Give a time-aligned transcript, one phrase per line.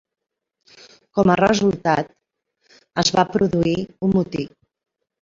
[1.17, 2.11] Com a resultat,
[3.05, 3.79] es va produir
[4.11, 4.53] un motí.